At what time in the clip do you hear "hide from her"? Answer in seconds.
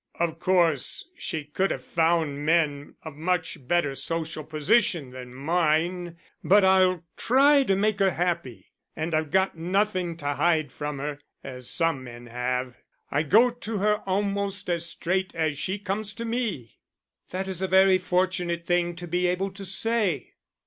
10.33-11.19